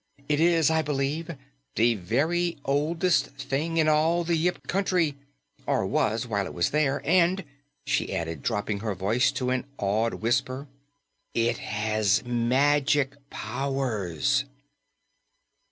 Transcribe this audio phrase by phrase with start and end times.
[0.27, 1.35] It is, I believe,
[1.75, 5.13] the very oldest thing in all the Yip Country
[5.67, 7.43] or was while it was there and,"
[7.85, 10.67] she added, dropping her voice to an awed whisper,
[11.35, 14.45] "it has magic powers!"